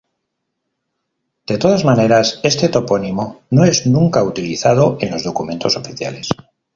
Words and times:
De 1.45 1.59
todas 1.59 1.85
maneras 1.85 2.39
este 2.41 2.69
topónimo 2.69 3.41
no 3.51 3.65
es 3.65 3.85
nunca 3.85 4.23
utilizado 4.23 4.97
en 4.99 5.11
los 5.11 5.23
documentos 5.23 5.77
oficiales. 5.77 6.27